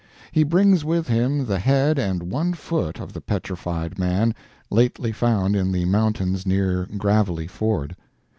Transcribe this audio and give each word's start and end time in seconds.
He 0.31 0.41
brings 0.41 0.83
with 0.83 1.07
him 1.09 1.45
the 1.45 1.59
head 1.59 1.99
and 1.99 2.23
one 2.31 2.53
foot 2.53 2.99
of 2.99 3.13
the 3.13 3.21
petrified 3.21 3.99
man, 3.99 4.33
lately 4.71 5.11
found 5.11 5.55
in 5.55 5.71
the 5.71 5.85
mountains 5.85 6.43
near 6.43 6.87
Gravelly 6.97 7.45
Ford. 7.45 7.95